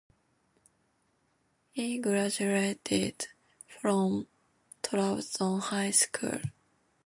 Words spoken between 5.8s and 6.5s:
School.